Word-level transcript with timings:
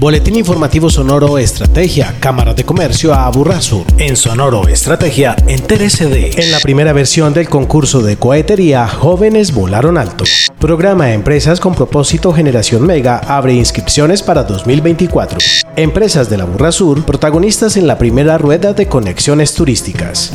Boletín 0.00 0.36
informativo 0.36 0.88
Sonoro 0.88 1.36
Estrategia, 1.36 2.16
Cámara 2.20 2.54
de 2.54 2.64
Comercio 2.64 3.12
a 3.12 3.26
Aburrasur. 3.26 3.84
En 3.98 4.16
Sonoro 4.16 4.66
Estrategia, 4.66 5.36
en 5.46 5.60
TRCD. 5.60 6.40
En 6.40 6.50
la 6.50 6.58
primera 6.60 6.94
versión 6.94 7.34
del 7.34 7.50
concurso 7.50 8.00
de 8.00 8.16
cohetería, 8.16 8.88
jóvenes 8.88 9.52
volaron 9.52 9.98
alto. 9.98 10.24
Programa 10.58 11.12
Empresas 11.12 11.60
con 11.60 11.74
propósito 11.74 12.32
Generación 12.32 12.86
Mega 12.86 13.18
abre 13.18 13.52
inscripciones 13.52 14.22
para 14.22 14.44
2024. 14.44 15.38
Empresas 15.76 16.30
de 16.30 16.38
la 16.38 16.46
Burrasur, 16.46 17.04
protagonistas 17.04 17.76
en 17.76 17.86
la 17.86 17.98
primera 17.98 18.38
rueda 18.38 18.72
de 18.72 18.88
conexiones 18.88 19.52
turísticas 19.52 20.32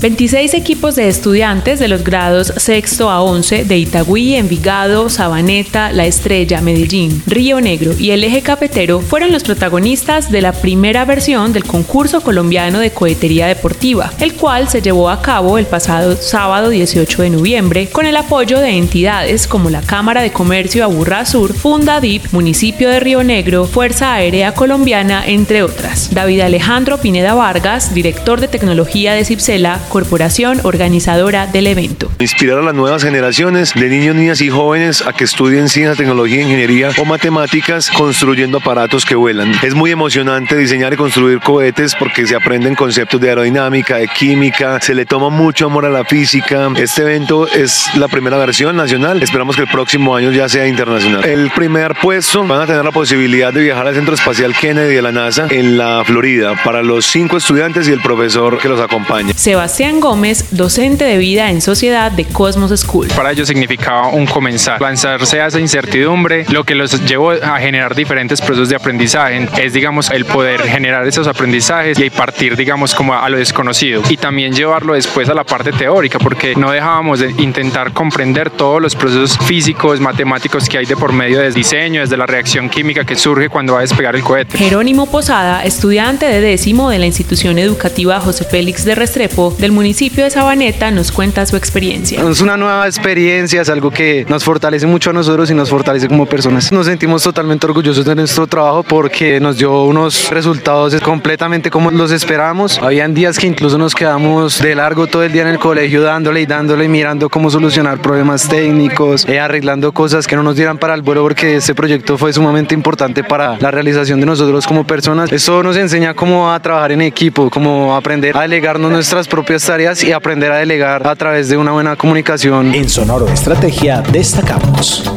26 0.00 0.54
equipos 0.54 0.96
de 0.96 1.08
estudiantes 1.08 1.78
de 1.78 1.86
los 1.86 2.02
grados 2.02 2.54
sexto 2.56 3.10
a 3.10 3.20
11 3.20 3.66
de 3.66 3.76
Itagüí, 3.76 4.34
Envigado, 4.34 5.10
Sabaneta, 5.10 5.92
La 5.92 6.06
Estrella, 6.06 6.62
Medellín, 6.62 7.22
Río 7.26 7.60
Negro 7.60 7.92
y 7.98 8.12
el 8.12 8.24
eje 8.24 8.40
cafetero 8.40 9.00
fueron 9.00 9.30
los 9.30 9.42
protagonistas 9.42 10.30
de 10.30 10.40
la 10.40 10.52
primera 10.52 11.04
versión 11.04 11.52
del 11.52 11.64
concurso 11.64 12.22
colombiano 12.22 12.78
de 12.78 12.92
cohetería 12.92 13.46
deportiva, 13.46 14.10
el 14.20 14.32
cual 14.36 14.70
se 14.70 14.80
llevó 14.80 15.10
a 15.10 15.20
cabo 15.20 15.58
el 15.58 15.66
pasado 15.66 16.16
sábado 16.16 16.70
18 16.70 17.20
de 17.20 17.30
noviembre 17.30 17.90
con 17.90 18.06
el 18.06 18.16
apoyo 18.16 18.58
de 18.58 18.70
entidades 18.70 19.46
como 19.46 19.68
la 19.68 19.82
Cámara 19.82 20.22
de 20.22 20.32
Comercio 20.32 20.82
Aburrá 20.82 21.26
Sur, 21.26 21.52
Fundadip, 21.52 22.32
Municipio 22.32 22.88
de 22.88 23.00
Río 23.00 23.22
Negro, 23.22 23.66
Fuerza 23.66 24.14
Aérea 24.14 24.54
Colombiana, 24.54 25.26
entre 25.26 25.62
otras. 25.62 26.08
David 26.14 26.40
Alejandro 26.40 26.96
Pineda 26.96 27.34
Vargas, 27.34 27.92
director 27.92 28.40
de 28.40 28.48
tecnología 28.48 29.12
de 29.12 29.26
Cipsela, 29.26 29.78
corporación 29.90 30.60
organizadora 30.62 31.46
del 31.46 31.66
evento. 31.66 32.10
Inspirar 32.20 32.60
a 32.60 32.62
las 32.62 32.74
nuevas 32.74 33.02
generaciones 33.02 33.74
de 33.74 33.88
niños, 33.90 34.16
niñas 34.16 34.40
y 34.40 34.48
jóvenes 34.48 35.06
a 35.06 35.12
que 35.12 35.24
estudien 35.24 35.68
ciencia, 35.68 35.96
tecnología, 35.96 36.40
ingeniería 36.40 36.90
o 36.96 37.04
matemáticas 37.04 37.90
construyendo 37.90 38.58
aparatos 38.58 39.04
que 39.04 39.14
vuelan. 39.14 39.52
Es 39.62 39.74
muy 39.74 39.90
emocionante 39.90 40.56
diseñar 40.56 40.94
y 40.94 40.96
construir 40.96 41.40
cohetes 41.40 41.94
porque 41.94 42.26
se 42.26 42.34
aprenden 42.34 42.74
conceptos 42.74 43.20
de 43.20 43.28
aerodinámica, 43.28 43.96
de 43.96 44.08
química, 44.08 44.80
se 44.80 44.94
le 44.94 45.04
toma 45.04 45.28
mucho 45.28 45.66
amor 45.66 45.84
a 45.84 45.90
la 45.90 46.04
física. 46.04 46.68
Este 46.76 47.02
evento 47.02 47.46
es 47.48 47.86
la 47.96 48.08
primera 48.08 48.36
versión 48.38 48.76
nacional. 48.76 49.22
Esperamos 49.22 49.56
que 49.56 49.62
el 49.62 49.68
próximo 49.68 50.14
año 50.14 50.30
ya 50.30 50.48
sea 50.48 50.66
internacional. 50.66 51.24
El 51.24 51.50
primer 51.50 51.96
puesto 52.00 52.46
van 52.46 52.62
a 52.62 52.66
tener 52.66 52.84
la 52.84 52.92
posibilidad 52.92 53.52
de 53.52 53.60
viajar 53.60 53.88
al 53.88 53.94
Centro 53.94 54.14
Espacial 54.14 54.54
Kennedy 54.54 54.94
de 54.94 55.02
la 55.02 55.12
NASA 55.12 55.48
en 55.50 55.76
la 55.76 56.04
Florida 56.04 56.54
para 56.64 56.82
los 56.82 57.06
cinco 57.06 57.36
estudiantes 57.36 57.88
y 57.88 57.92
el 57.92 58.00
profesor 58.00 58.58
que 58.58 58.68
los 58.68 58.80
acompaña. 58.80 59.32
Sebastián 59.34 59.79
Sebastián 59.80 60.00
Gómez, 60.02 60.44
docente 60.50 61.06
de 61.06 61.16
vida 61.16 61.48
en 61.48 61.62
sociedad 61.62 62.12
de 62.12 62.26
Cosmos 62.26 62.70
School. 62.78 63.08
Para 63.16 63.32
ellos 63.32 63.48
significaba 63.48 64.08
un 64.08 64.26
comenzar, 64.26 64.78
lanzarse 64.78 65.40
a 65.40 65.46
esa 65.46 65.58
incertidumbre, 65.58 66.44
lo 66.50 66.64
que 66.64 66.74
los 66.74 67.02
llevó 67.06 67.30
a 67.30 67.58
generar 67.58 67.94
diferentes 67.94 68.42
procesos 68.42 68.68
de 68.68 68.76
aprendizaje. 68.76 69.48
Es, 69.58 69.72
digamos, 69.72 70.10
el 70.10 70.26
poder 70.26 70.60
generar 70.64 71.08
esos 71.08 71.26
aprendizajes 71.26 71.98
y 71.98 72.10
partir, 72.10 72.56
digamos, 72.56 72.94
como 72.94 73.14
a 73.14 73.26
lo 73.30 73.38
desconocido. 73.38 74.02
Y 74.10 74.18
también 74.18 74.52
llevarlo 74.52 74.92
después 74.92 75.30
a 75.30 75.34
la 75.34 75.44
parte 75.44 75.72
teórica, 75.72 76.18
porque 76.18 76.54
no 76.56 76.72
dejábamos 76.72 77.20
de 77.20 77.30
intentar 77.38 77.94
comprender 77.94 78.50
todos 78.50 78.82
los 78.82 78.94
procesos 78.94 79.38
físicos, 79.38 79.98
matemáticos 79.98 80.68
que 80.68 80.76
hay 80.76 80.84
de 80.84 80.94
por 80.94 81.14
medio 81.14 81.40
del 81.40 81.54
diseño, 81.54 82.02
desde 82.02 82.18
la 82.18 82.26
reacción 82.26 82.68
química 82.68 83.06
que 83.06 83.16
surge 83.16 83.48
cuando 83.48 83.72
va 83.72 83.78
a 83.78 83.82
despegar 83.82 84.14
el 84.14 84.22
cohete. 84.22 84.58
Jerónimo 84.58 85.06
Posada, 85.06 85.64
estudiante 85.64 86.26
de 86.26 86.42
décimo 86.42 86.90
de 86.90 86.98
la 86.98 87.06
institución 87.06 87.58
educativa 87.58 88.20
José 88.20 88.44
Félix 88.44 88.84
de 88.84 88.94
Restrepo 88.94 89.56
del 89.58 89.69
municipio 89.72 90.24
de 90.24 90.30
Sabaneta 90.30 90.90
nos 90.90 91.12
cuenta 91.12 91.46
su 91.46 91.56
experiencia. 91.56 92.22
Es 92.28 92.40
una 92.40 92.56
nueva 92.56 92.86
experiencia, 92.86 93.62
es 93.62 93.68
algo 93.68 93.90
que 93.90 94.26
nos 94.28 94.44
fortalece 94.44 94.86
mucho 94.86 95.10
a 95.10 95.12
nosotros 95.12 95.50
y 95.50 95.54
nos 95.54 95.70
fortalece 95.70 96.08
como 96.08 96.26
personas. 96.26 96.72
Nos 96.72 96.86
sentimos 96.86 97.22
totalmente 97.22 97.66
orgullosos 97.66 98.04
de 98.04 98.14
nuestro 98.14 98.46
trabajo 98.46 98.82
porque 98.82 99.40
nos 99.40 99.58
dio 99.58 99.84
unos 99.84 100.30
resultados 100.30 100.94
completamente 101.00 101.70
como 101.70 101.90
los 101.90 102.12
esperábamos. 102.12 102.78
Habían 102.78 103.14
días 103.14 103.38
que 103.38 103.46
incluso 103.46 103.78
nos 103.78 103.94
quedamos 103.94 104.60
de 104.60 104.74
largo 104.74 105.06
todo 105.06 105.22
el 105.22 105.32
día 105.32 105.42
en 105.42 105.48
el 105.48 105.58
colegio 105.58 106.02
dándole 106.02 106.42
y 106.42 106.46
dándole 106.46 106.84
y 106.84 106.88
mirando 106.88 107.28
cómo 107.28 107.50
solucionar 107.50 108.00
problemas 108.00 108.48
técnicos, 108.48 109.26
eh, 109.26 109.40
arreglando 109.40 109.92
cosas 109.92 110.26
que 110.26 110.36
no 110.36 110.42
nos 110.42 110.56
dieran 110.56 110.78
para 110.78 110.94
el 110.94 111.02
vuelo 111.02 111.22
porque 111.22 111.56
este 111.56 111.74
proyecto 111.74 112.18
fue 112.18 112.32
sumamente 112.32 112.74
importante 112.74 113.24
para 113.24 113.58
la 113.58 113.70
realización 113.70 114.20
de 114.20 114.26
nosotros 114.26 114.66
como 114.66 114.86
personas. 114.86 115.32
Eso 115.32 115.62
nos 115.62 115.76
enseña 115.76 116.14
cómo 116.14 116.52
a 116.52 116.60
trabajar 116.60 116.92
en 116.92 117.02
equipo, 117.02 117.50
cómo 117.50 117.94
aprender 117.96 118.36
a 118.36 118.42
delegarnos 118.42 118.90
nuestras 118.90 119.28
propias 119.28 119.59
tareas 119.64 120.02
y 120.04 120.12
aprender 120.12 120.52
a 120.52 120.58
delegar 120.58 121.06
a 121.06 121.16
través 121.16 121.48
de 121.48 121.56
una 121.56 121.72
buena 121.72 121.96
comunicación. 121.96 122.74
En 122.74 122.88
Sonoro 122.88 123.28
Estrategia 123.28 124.02
destacamos. 124.12 125.10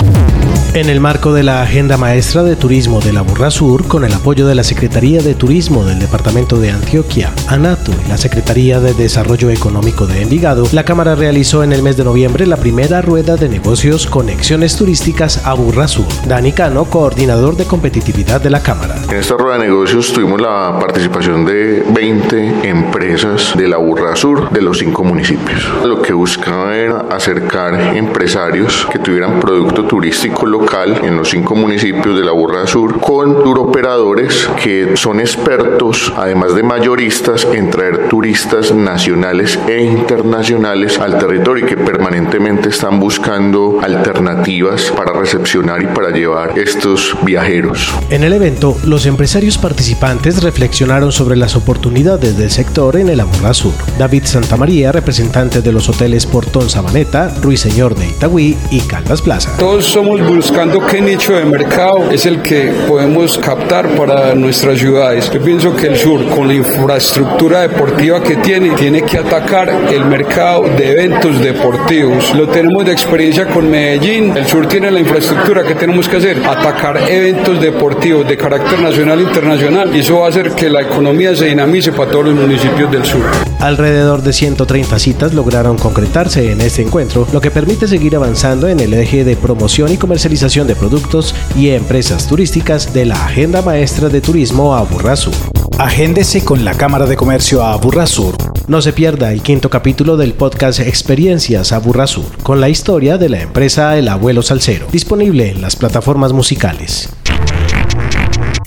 En 0.76 0.90
el 0.90 1.00
marco 1.00 1.34
de 1.34 1.44
la 1.44 1.62
Agenda 1.62 1.98
Maestra 1.98 2.42
de 2.42 2.56
Turismo 2.56 3.00
de 3.00 3.14
la 3.14 3.22
Burra 3.22 3.52
Sur, 3.52 3.88
con 3.88 4.06
el 4.06 4.14
apoyo 4.14 4.48
de 4.48 4.56
la 4.56 4.64
Secretaría 4.64 5.22
de 5.22 5.36
Turismo 5.36 5.86
del 5.86 6.00
Departamento 6.00 6.60
de 6.60 6.72
Antioquia, 6.72 7.32
ANATU 7.48 7.92
y 8.04 8.10
la 8.10 8.18
Secretaría 8.18 8.80
de 8.80 8.96
Desarrollo 8.96 9.52
Económico 9.52 10.08
de 10.08 10.24
Envigado, 10.24 10.68
la 10.72 10.84
Cámara 10.84 11.14
realizó 11.14 11.64
en 11.64 11.74
el 11.74 11.84
mes 11.84 11.96
de 11.96 12.04
noviembre 12.04 12.48
la 12.48 12.58
primera 12.58 13.04
rueda 13.04 13.36
de 13.36 13.50
negocios 13.50 14.08
Conexiones 14.08 14.76
Turísticas 14.76 15.46
a 15.46 15.54
Burra 15.54 15.88
Sur. 15.88 16.08
Dani 16.28 16.54
Cano, 16.54 16.86
coordinador 16.86 17.56
de 17.56 17.66
competitividad 17.66 18.42
de 18.42 18.50
la 18.50 18.64
Cámara. 18.64 18.96
En 19.12 19.18
esta 19.18 19.38
rueda 19.38 19.60
de 19.60 19.68
negocios 19.68 20.12
tuvimos 20.12 20.42
la 20.42 20.76
participación 20.80 21.46
de 21.46 21.84
20 21.88 22.68
empresas 22.68 23.54
de 23.56 23.68
la 23.68 23.78
Burra 23.78 24.16
Sur 24.16 24.33
de 24.52 24.62
los 24.62 24.80
cinco 24.80 25.04
municipios. 25.04 25.68
Lo 25.84 26.02
que 26.02 26.14
buscaba 26.14 26.76
era 26.76 27.06
acercar 27.10 27.96
empresarios 27.96 28.88
que 28.92 29.00
tuvieran 29.00 29.40
producto 29.40 29.86
turístico 29.86 30.46
local 30.46 31.00
en 31.04 31.18
los 31.18 31.30
cinco 31.30 31.56
municipios 31.56 32.18
de 32.18 32.24
la 32.24 32.32
Burra 32.32 32.66
Sur 32.68 33.00
con 33.00 33.44
turoperadores 33.44 34.50
que 34.62 34.96
son 34.96 35.20
expertos, 35.20 36.14
además 36.18 36.56
de 36.56 36.64
mayoristas, 36.64 37.46
en 37.52 37.70
traer 37.70 38.08
turistas 38.08 38.74
nacionales 38.74 39.60
e 39.68 39.84
internacionales 39.84 41.00
al 41.00 41.18
territorio 41.18 41.66
y 41.66 41.70
que 41.70 41.78
permanentemente 41.78 42.70
están 42.70 43.00
buscando 43.00 43.80
alternativas 43.82 44.92
para 44.96 45.14
recepcionar 45.14 45.82
y 45.82 45.88
para 45.88 46.12
llevar 46.12 46.58
estos 46.58 47.16
viajeros. 47.24 47.94
En 48.10 48.24
el 48.24 48.34
evento, 48.34 48.78
los 48.86 49.06
empresarios 49.06 49.58
participantes 49.58 50.44
reflexionaron 50.44 51.12
sobre 51.12 51.36
las 51.36 51.56
oportunidades 51.56 52.38
del 52.38 52.52
sector 52.52 52.98
en 52.98 53.10
el 53.10 53.20
Aburra 53.20 53.54
Sur. 53.54 53.74
David 53.98 54.23
Santamaría, 54.26 54.92
representante 54.92 55.62
de 55.62 55.72
los 55.72 55.90
hoteles 55.90 56.26
Portón 56.26 56.70
Sabaneta, 56.70 57.34
Ruiseñor 57.42 57.96
de 57.96 58.08
Itagüí 58.08 58.58
y 58.72 58.80
Caldas 58.82 59.22
Plaza. 59.22 59.56
Todos 59.58 59.86
somos 59.86 60.26
buscando 60.28 60.86
qué 60.86 61.02
nicho 61.02 61.34
de 61.34 61.46
mercado 61.46 62.12
es 62.12 62.26
el 62.26 62.42
que 62.42 62.74
podemos 62.88 63.38
captar 63.38 63.88
para 63.96 64.34
nuestras 64.36 64.80
ciudades. 64.80 65.32
Yo 65.32 65.42
pienso 65.42 65.76
que 65.76 65.88
el 65.88 65.98
sur, 65.98 66.28
con 66.30 66.48
la 66.48 66.54
infraestructura 66.54 67.62
deportiva 67.62 68.22
que 68.22 68.38
tiene, 68.38 68.72
tiene 68.72 69.04
que 69.04 69.18
atacar 69.18 69.70
el 69.92 70.06
mercado 70.06 70.64
de 70.78 70.92
eventos 70.92 71.40
deportivos. 71.40 72.34
Lo 72.36 72.48
tenemos 72.48 72.86
de 72.86 72.92
experiencia 72.92 73.48
con 73.48 73.70
Medellín. 73.70 74.36
El 74.38 74.48
sur 74.48 74.68
tiene 74.68 74.92
la 74.92 75.00
infraestructura 75.00 75.64
que 75.64 75.76
tenemos 75.76 76.08
que 76.08 76.18
hacer, 76.18 76.38
atacar 76.46 76.98
eventos 77.10 77.60
deportivos 77.62 78.28
de 78.28 78.38
carácter 78.38 78.80
nacional 78.80 79.20
e 79.20 79.24
internacional. 79.24 79.96
Y 79.96 80.00
eso 80.00 80.20
va 80.20 80.28
a 80.28 80.30
hacer 80.30 80.52
que 80.52 80.70
la 80.70 80.82
economía 80.82 81.36
se 81.36 81.46
dinamice 81.46 81.92
para 81.92 82.12
todos 82.12 82.26
los 82.26 82.36
municipios 82.36 82.92
del 82.92 83.06
sur. 83.06 83.24
Alrededor 83.60 84.13
de 84.22 84.34
130 84.34 85.00
citas 85.00 85.34
lograron 85.34 85.78
concretarse 85.78 86.52
en 86.52 86.62
este 86.62 86.82
encuentro, 86.82 87.28
lo 87.34 87.42
que 87.42 87.52
permite 87.52 87.88
seguir 87.88 88.16
avanzando 88.16 88.68
en 88.68 88.80
el 88.80 88.94
eje 88.94 89.24
de 89.24 89.36
promoción 89.36 89.92
y 89.92 89.98
comercialización 89.98 90.68
de 90.68 90.76
productos 90.76 91.34
y 91.56 91.70
empresas 91.70 92.28
turísticas 92.28 92.94
de 92.94 93.06
la 93.06 93.26
Agenda 93.26 93.62
Maestra 93.62 94.10
de 94.10 94.22
Turismo 94.22 94.76
Aburrasur. 94.76 95.34
Agéndese 95.78 96.46
con 96.46 96.64
la 96.64 96.76
Cámara 96.76 97.08
de 97.08 97.16
Comercio 97.16 97.64
Aburrasur. 97.64 98.36
No 98.68 98.82
se 98.82 98.94
pierda 98.94 99.34
el 99.34 99.42
quinto 99.42 99.70
capítulo 99.70 100.16
del 100.16 100.34
podcast 100.34 100.80
Experiencias 100.80 101.72
Aburrasur 101.72 102.26
con 102.44 102.62
la 102.62 102.70
historia 102.70 103.18
de 103.18 103.30
la 103.30 103.42
empresa 103.42 103.98
El 103.98 104.08
Abuelo 104.08 104.42
Salcero, 104.42 104.88
disponible 104.92 105.50
en 105.50 105.62
las 105.62 105.76
plataformas 105.76 106.32
musicales. 106.32 107.10